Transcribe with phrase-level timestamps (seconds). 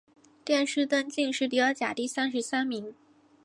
[0.43, 2.95] 殿试登进士第二甲第三十三名。